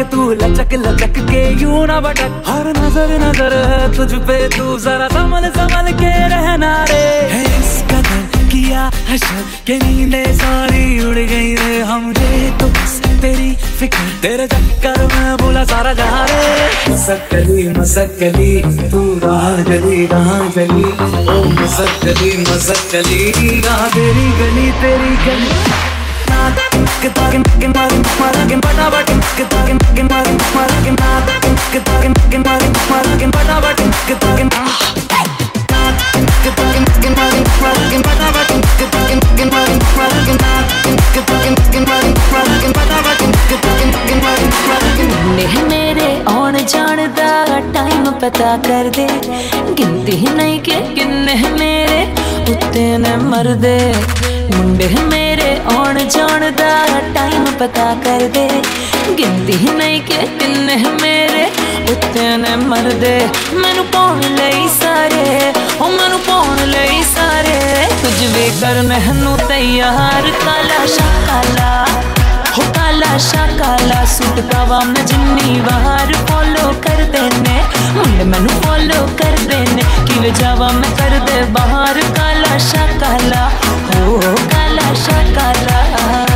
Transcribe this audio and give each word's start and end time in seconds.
मटक 0.00 0.10
तू 0.10 0.30
लचक 0.32 0.72
लचक 0.80 1.18
के 1.28 1.40
यूँ 1.60 1.86
ना 1.86 2.00
भटक। 2.00 2.32
हर 2.46 2.66
नज़र 2.76 3.10
नज़र 3.20 3.52
है 3.68 3.80
तुझ 3.96 4.12
पे, 4.24 4.36
तू 4.48 4.78
जरा 4.80 5.08
संभल 5.08 5.48
संभल 5.52 5.92
के 6.00 6.12
रहना 6.28 6.72
रे। 6.90 7.04
इस 7.38 7.72
कदर 7.90 8.48
किया 8.48 8.90
हशर 9.10 9.42
के 9.66 9.76
नींदे 9.78 10.24
सारी 10.34 10.84
उड़ 11.04 11.16
गई 11.16 11.54
रे। 11.54 11.80
हम 11.82 12.10
रे 12.18 12.50
तो 12.60 12.66
बस 12.68 13.00
तेरी 13.20 13.52
फ़िक्र, 13.78 14.06
तेरे 14.22 14.46
चक्कर 14.48 15.06
में 15.06 15.36
बोला 15.36 15.64
सारा 15.64 15.92
जहाँ 15.92 16.26
रे। 16.28 16.92
मसकली 16.92 17.68
मसकली 17.78 18.52
तू 18.90 19.04
राह 19.24 19.50
गली 19.68 20.04
राह 20.12 20.32
गली। 20.56 20.84
ओ 21.28 21.42
मसकली 21.52 22.36
मसकली 22.42 23.60
राह 23.60 23.86
तेरी 23.88 24.28
गली 24.40 24.70
तेरी 24.82 25.16
गली। 25.26 25.99
पता 48.20 48.56
कर 48.56 48.88
दे। 48.96 49.06
गिनती 49.74 50.34
नहीं 50.34 50.60
के 50.60 50.80
किन्ने 50.94 51.34
मेरे 51.34 52.02
उतने 52.52 53.16
मर 53.16 53.54
दे। 53.54 54.29
ਮੁੰਡੇ 54.56 54.88
ਮੇਰੇ 55.10 55.56
ਆਉਣ 55.76 55.98
ਜਾਣ 55.98 56.50
ਦਾ 56.52 56.70
ਟਾਈਮ 57.14 57.44
ਪਤਾ 57.58 57.94
ਕਰ 58.04 58.20
ਦੇ 58.28 58.48
ਗਿਣਤੀ 59.18 59.68
ਨਹੀਂ 59.72 60.00
ਕਿ 60.02 60.26
ਕਿੰਨੇ 60.40 60.76
ਮੇਰੇ 61.02 61.44
ਉੱਤੇ 61.90 62.36
ਨੇ 62.36 62.56
ਮਰਦੇ। 62.56 63.28
ਮੈਨੂੰ 63.54 63.86
ਪਾਉਣ 63.86 64.20
ਲਈ 64.20 64.68
ਸਾਰੇ, 64.80 65.52
ਉਹ 65.80 65.88
ਮੈਨੂੰ 65.88 66.20
ਪਾਉਣ 66.20 66.56
ਲਈ 66.66 67.02
ਸਾਰੇ। 67.02 67.86
ਕੁਝ 68.02 68.26
ਵੀ 68.26 68.50
ਕਰਨ 68.60 69.16
ਨੂੰ 69.16 69.38
ਤਿਆਰ, 69.38 70.30
ਕਾਲਾ 70.44 70.86
ਸ਼ਾਕਾਲਾ 70.86 71.86
हो 72.56 72.62
काला 72.76 73.16
शाकाला 73.26 74.04
सूट 74.14 74.38
पावा 74.52 74.78
मैं 74.92 75.04
जिन्नी 75.06 75.60
बाहर 75.66 76.12
फॉलो 76.30 76.66
कर 76.86 77.02
देने, 77.14 77.56
मुंड 77.96 78.22
मैनू 78.32 78.54
फॉलो 78.64 79.00
कर 79.20 79.38
देने, 79.50 79.82
किल 80.08 80.32
जावा 80.40 80.70
मैं 80.80 80.92
कर 81.00 81.18
दे 81.30 81.42
बाहर, 81.58 82.00
काला, 82.18 82.56
शाकाला 82.70 83.44
हो 83.94 84.18
काला, 84.54 84.92
शाकाला। 85.06 86.29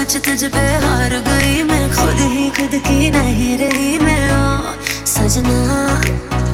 कुछ 0.00 0.16
तुझ 0.26 0.44
पे 0.52 0.60
हार 0.82 1.12
गई 1.24 1.62
मैं 1.62 1.86
खुद 1.94 2.20
ही 2.32 2.44
खुद 2.56 2.74
की 2.84 3.10
नहीं 3.10 3.56
रही 3.58 3.98
मैं। 3.98 4.22
ओ 4.32 4.72
सजना 5.06 5.58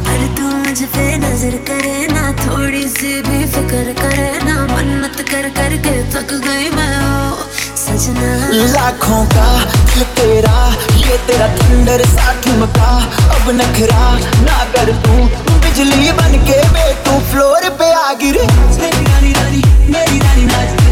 पर 0.06 0.24
तू 0.38 0.46
मुझ 0.62 0.82
पे 0.94 1.04
नज़र 1.24 1.54
करे 1.68 1.94
ना 2.12 2.24
थोड़ी 2.40 2.82
सी 2.94 3.12
भी 3.28 3.44
फ़िक्र 3.52 3.92
करे 4.00 4.30
ना 4.44 4.56
मन्नत 4.72 5.20
कर 5.30 5.48
कर 5.58 5.76
के 5.86 5.94
थक 6.14 6.32
गई 6.46 6.70
मैं। 6.74 6.90
ओ 6.98 7.46
सजना। 7.84 8.32
लाखों 8.74 9.22
का 9.34 9.46
दिल 9.92 10.02
तेरा 10.18 10.56
ये 11.04 11.18
तेरा 11.28 11.48
थंडर 11.60 12.04
सा 12.14 12.32
ठुमका 12.42 12.90
अब 13.36 13.50
नखरा 13.60 14.08
ना 14.48 14.58
कर 14.74 14.92
तू 15.06 15.20
बिजली 15.66 16.12
बन 16.18 16.34
के 16.50 16.58
वे 16.74 16.92
तू 17.06 17.18
फ्लोर 17.30 17.68
पे 17.78 17.92
आ 17.94 18.12
गिरे 18.24 18.46
मेरी 18.82 19.04
रानी 19.04 19.32
रानी 19.38 19.62
मेरी 19.94 20.18
रानी 20.26 20.44
नाच 20.52 20.84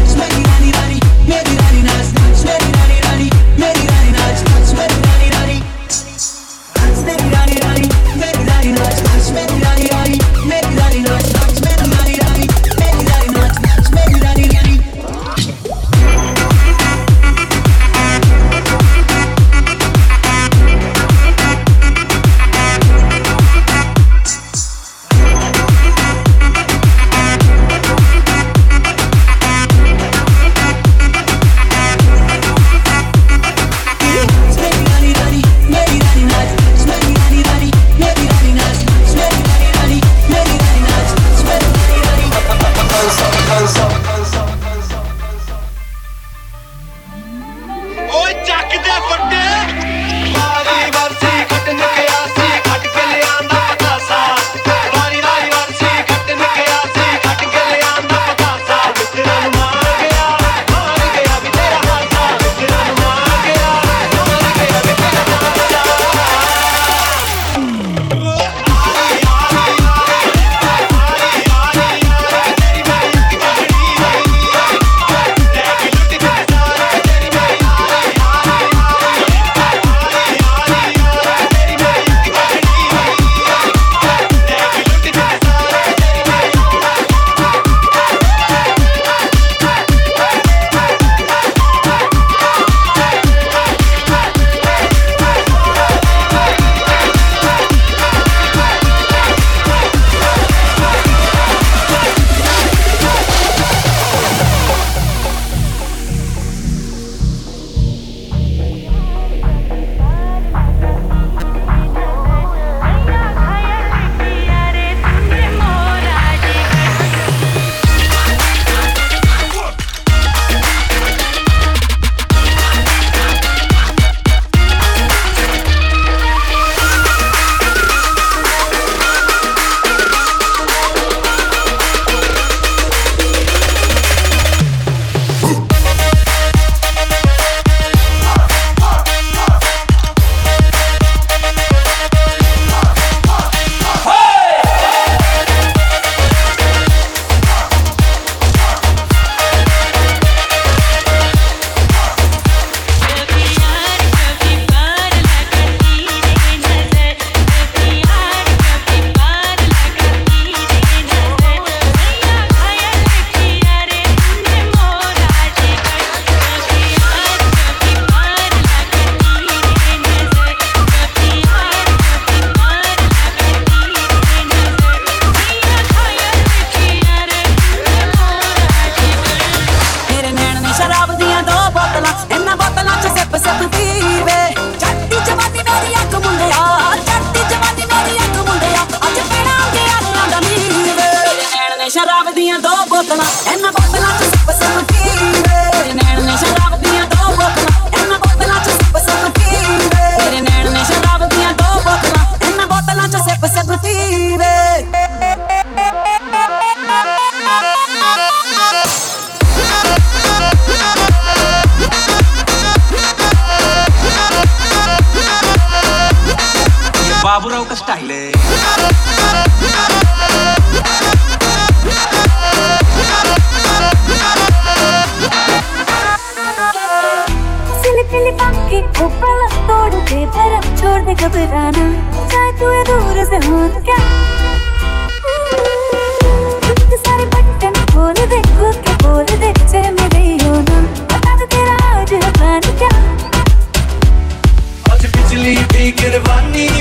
money 246.35 246.74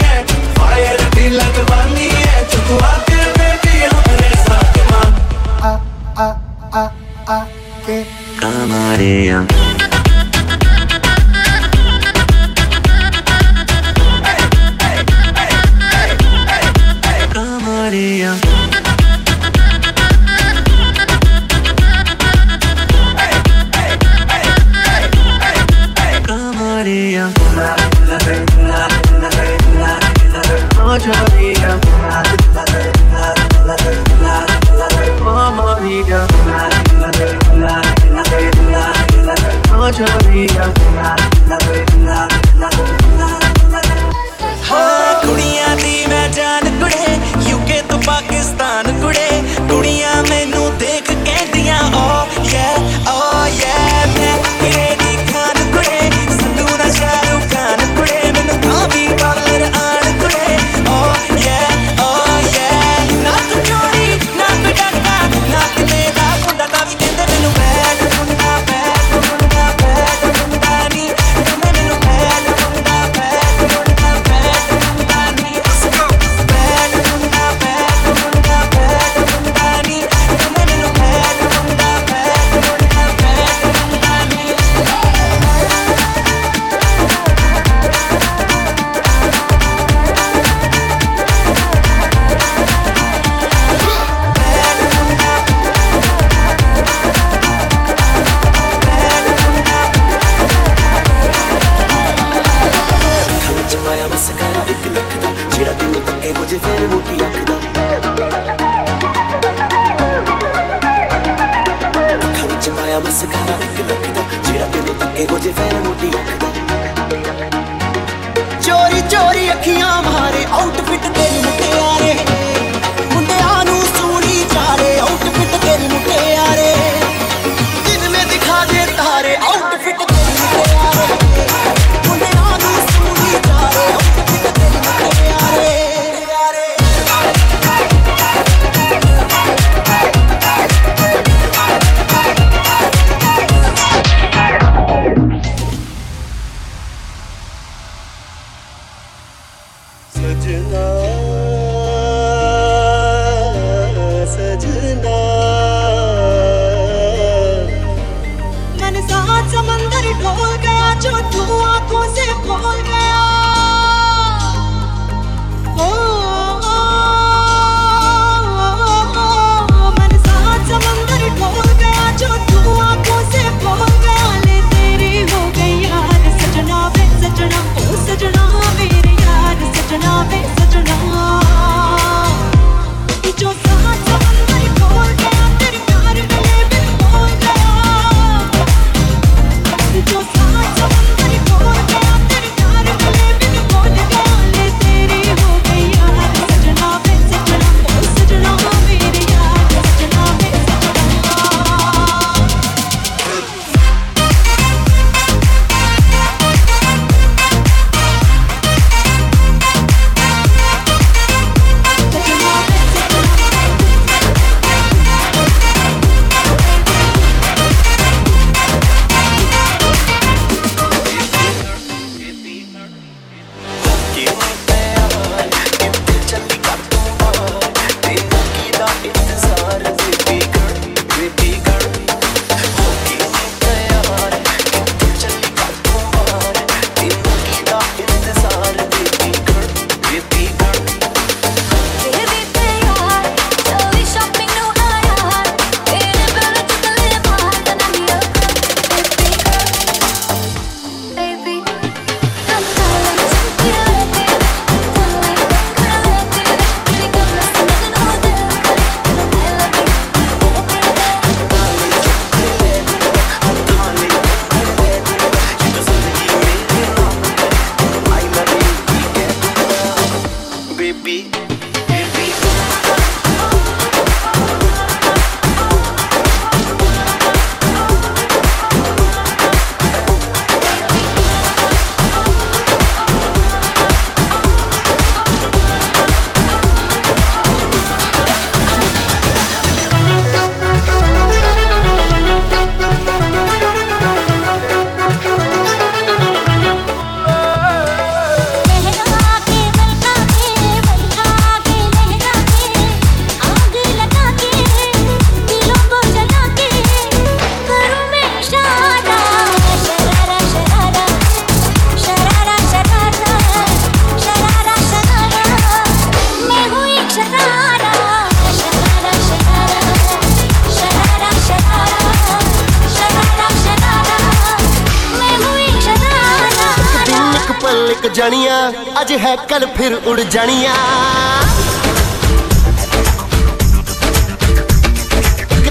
आज 329.05 329.13
है 329.21 329.37
कल 329.49 329.65
फिर 329.77 329.95
उड़ 330.11 330.21
जनिया। 330.35 330.75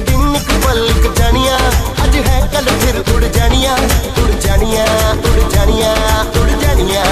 दिन 0.10 0.36
पल 0.66 0.82
जनिया 1.20 1.56
आज 2.04 2.16
है 2.28 2.38
कल 2.54 2.70
फिर 2.84 3.00
उड़ 3.16 3.24
जनिया 3.38 3.74
उड़ 4.22 4.34
जनिया 4.46 4.86
उड़ 5.32 5.42
जनिया 5.56 5.94
उड़ 6.42 6.52
जनिया। 6.62 7.06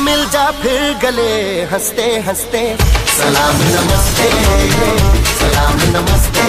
मिल 0.00 0.24
जा 0.32 0.44
फिर 0.60 0.82
गले 1.02 1.32
हँसते 1.70 2.04
हँसते 2.26 2.62
सलाम 3.16 3.56
नमस्ते। 3.62 5.19
नमस्ते 5.92 6.42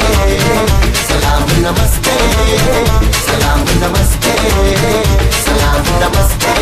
सलाम 1.08 1.48
नमस्ते 1.62 2.18
सलाम 3.28 3.64
नमस्ते 3.84 4.34
सलाम 5.38 5.90
नमस्ते 6.04 6.54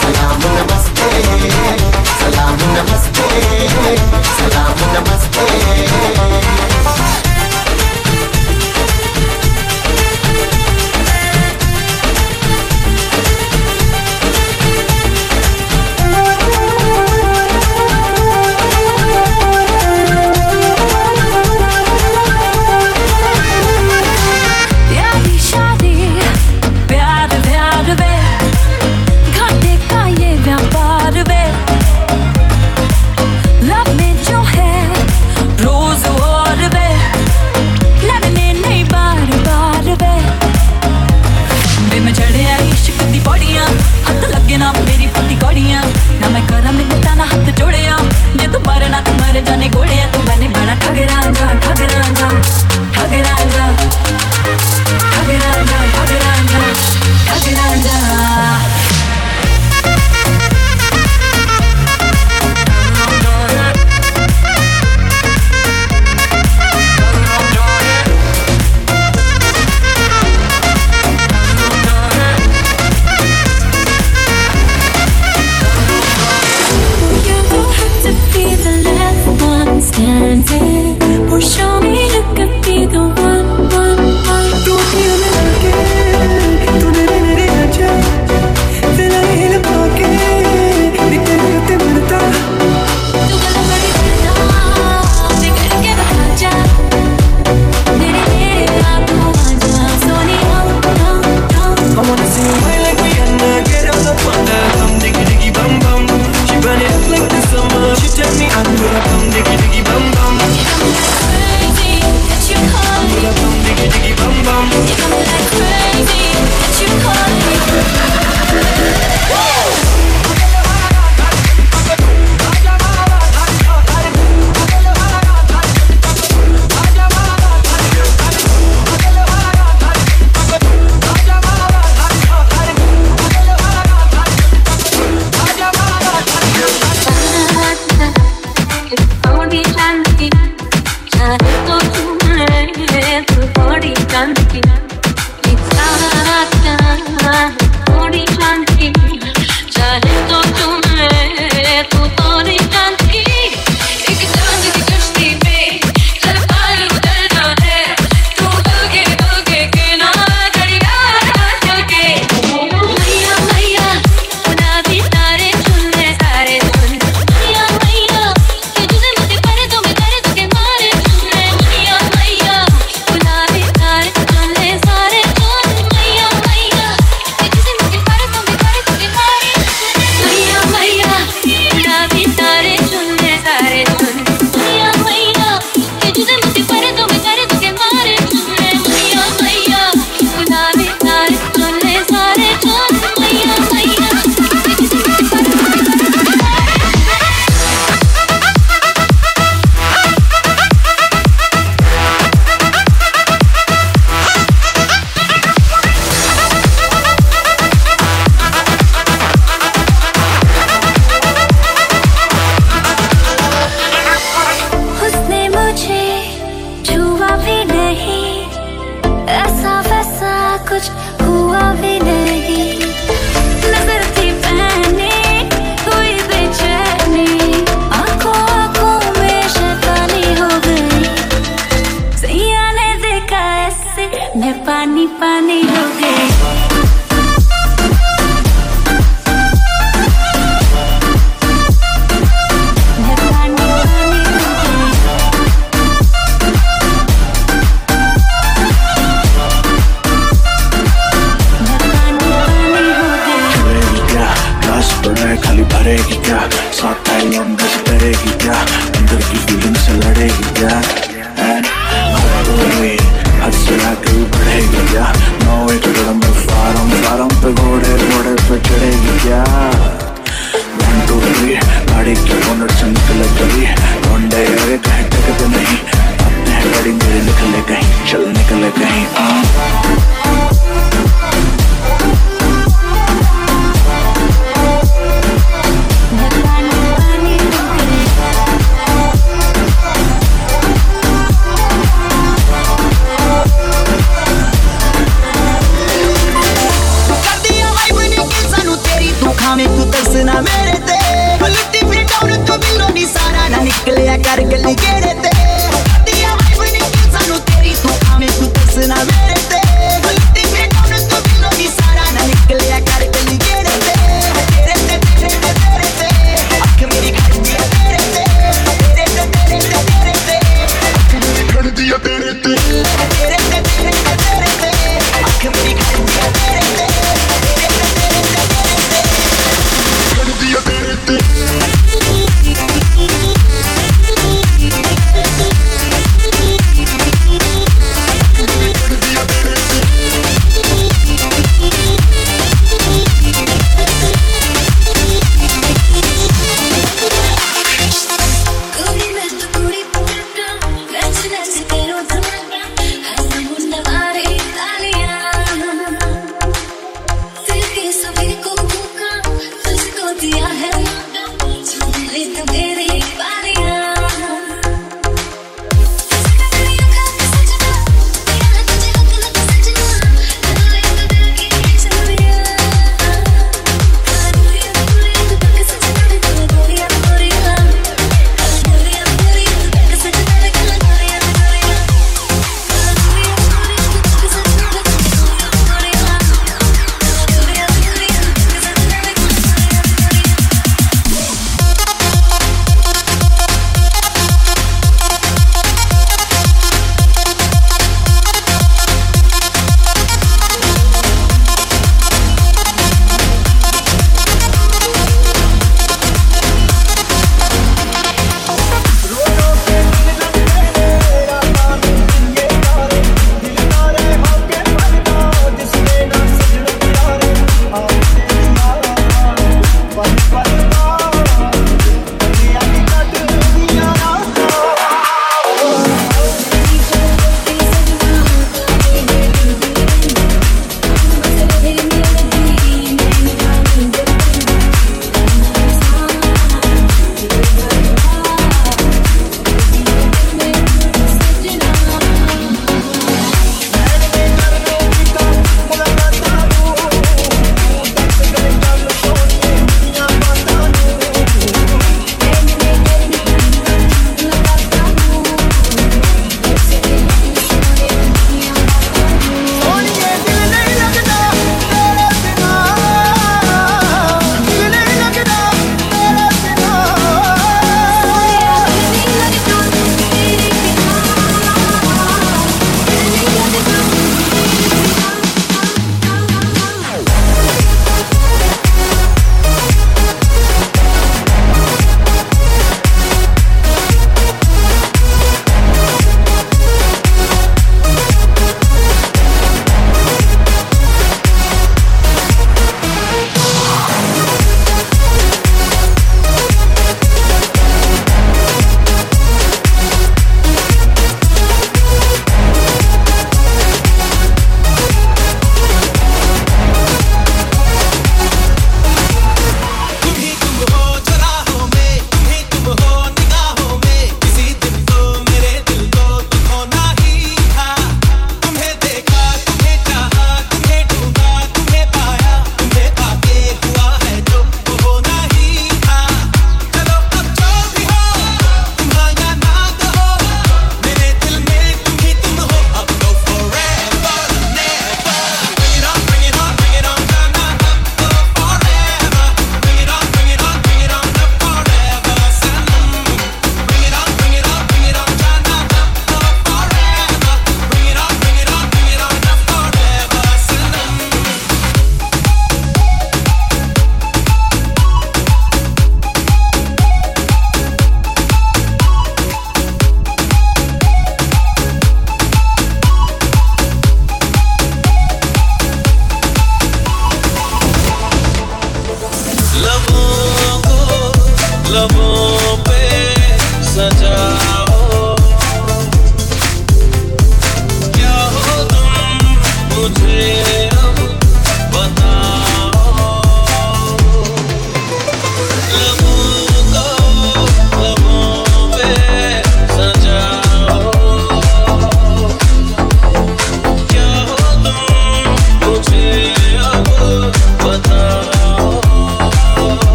सलाम 0.00 0.42
नमस्ते 0.56 1.08
सलाम 2.18 2.58
नमस्ते 2.74 3.28
सलाम 4.38 4.84
नमस्ते। 4.96 5.46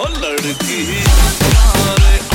ओ 0.00 0.06
लड़की। 0.22 0.80
प्यार 1.42 2.25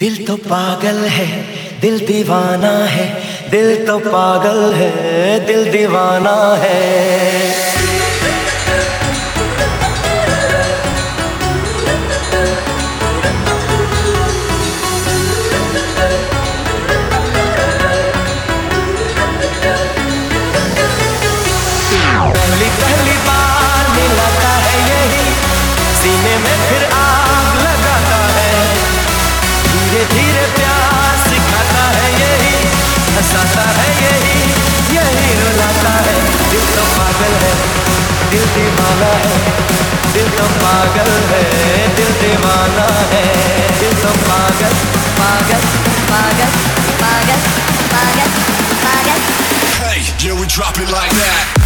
दिल 0.00 0.14
तो 0.26 0.34
पागल 0.36 0.98
है 1.06 1.26
दिल 1.80 1.98
दीवाना 2.06 2.70
है 2.84 3.04
दिल 3.50 3.86
तो 3.86 3.98
पागल 3.98 4.72
है 4.74 5.46
दिल 5.46 5.70
दीवाना 5.72 6.36
है। 6.56 7.59
दिल 38.30 38.44
दीवाना 38.54 39.10
है 39.22 39.38
दिल 40.14 40.28
तो 40.38 40.44
पागल 40.62 41.10
है 41.30 41.42
दिल 41.96 42.12
दीवाना 42.22 42.86
है 43.12 43.24
दिल 43.80 43.94
तो 44.02 44.12
पागल 44.28 44.74
पागल 45.20 45.66
पागल 46.10 46.58
पागल 47.04 47.48
पागल 47.94 48.36
पागल 48.84 49.28
Hey, 49.82 50.02
yeah, 50.24 50.38
we 50.40 50.46
drop 50.46 50.78
it 50.78 50.90
like 50.98 51.14
that. 51.22 51.59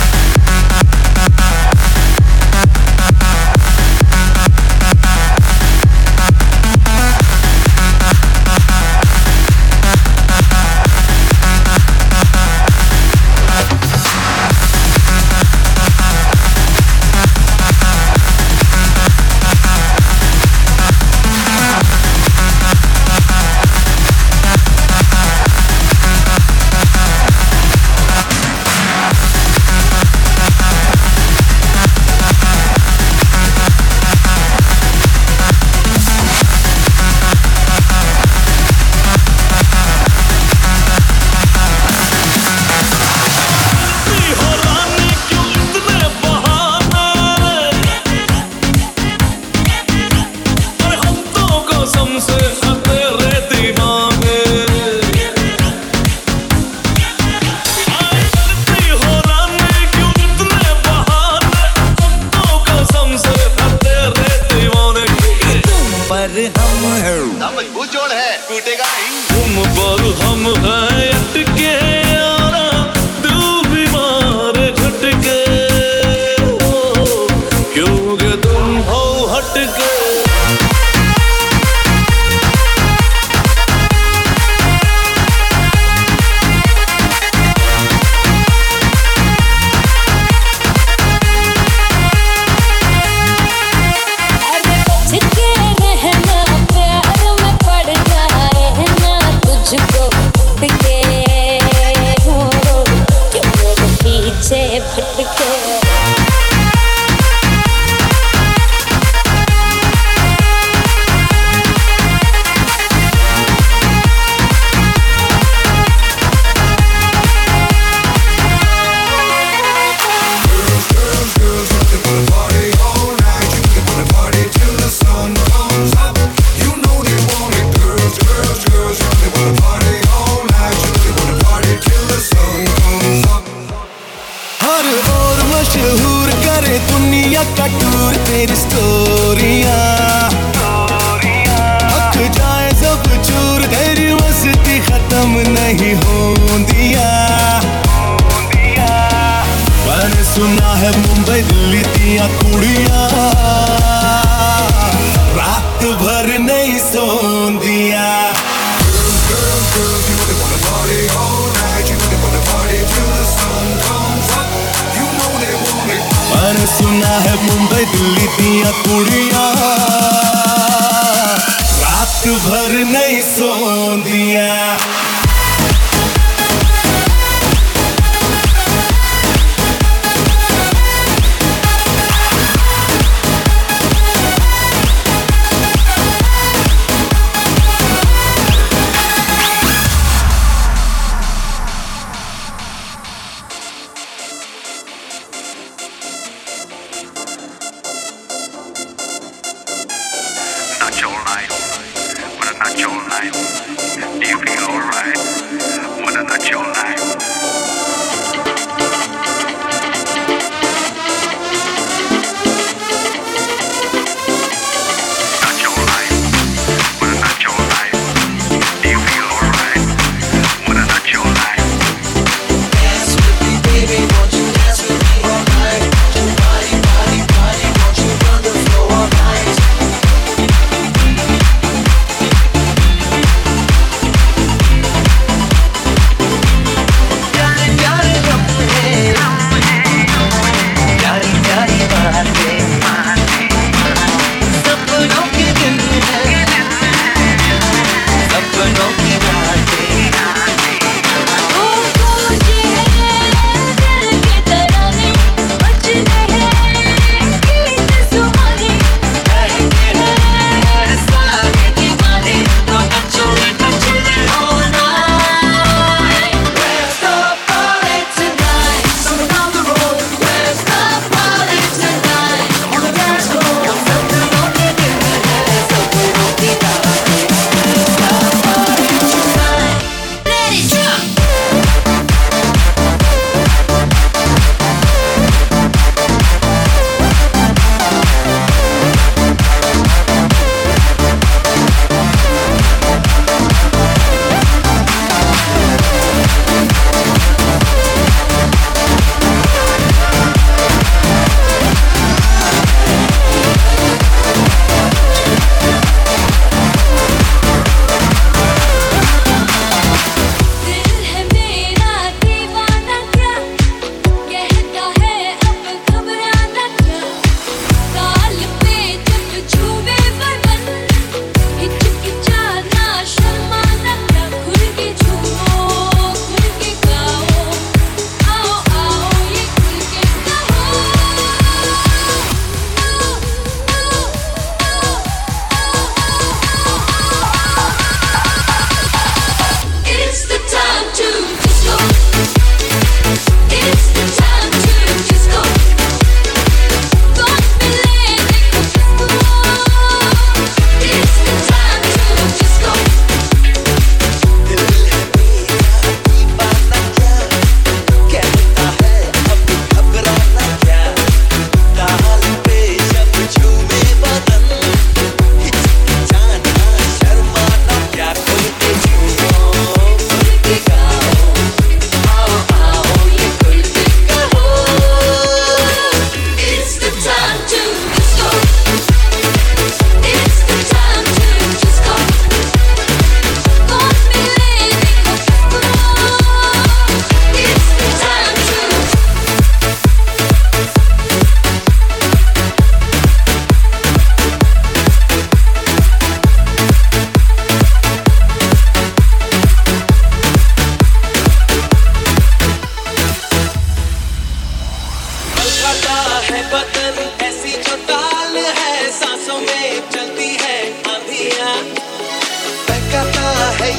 как 137.56 137.93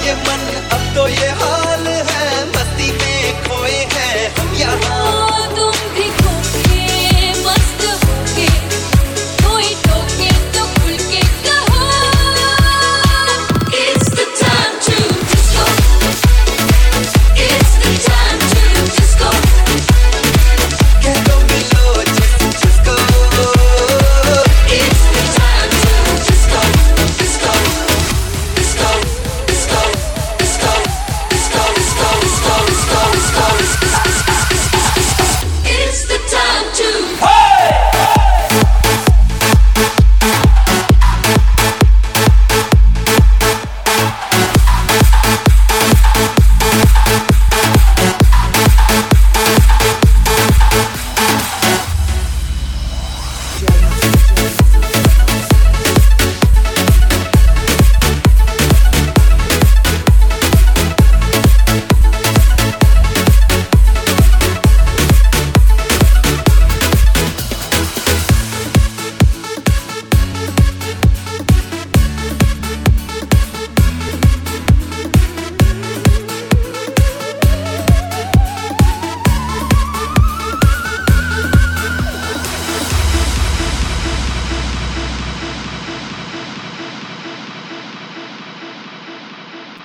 ये 0.06 0.14
मन 0.16 0.42
अब 0.76 0.94
तो 0.96 1.08
ये 1.08 1.30
हाँ 1.42 1.65